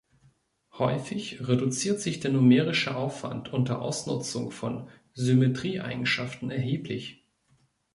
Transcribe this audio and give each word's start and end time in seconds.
Häufig 0.79 1.47
reduziert 1.47 1.99
sich 2.01 2.19
der 2.19 2.31
numerische 2.31 2.95
Aufwand 2.95 3.53
unter 3.53 3.83
Ausnutzung 3.83 4.49
von 4.49 4.89
Symmetrieeigenschaften 5.13 6.49
erheblich. 6.49 7.23